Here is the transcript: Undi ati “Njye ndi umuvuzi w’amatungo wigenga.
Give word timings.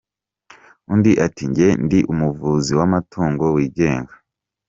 Undi 0.91 1.11
ati 1.25 1.43
“Njye 1.49 1.69
ndi 1.83 1.99
umuvuzi 2.11 2.71
w’amatungo 2.79 3.43
wigenga. 3.55 4.13